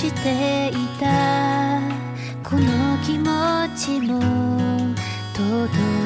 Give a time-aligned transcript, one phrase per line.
[0.00, 1.78] していた。
[2.42, 3.28] この気持
[3.76, 4.18] ちも
[5.34, 5.99] 届く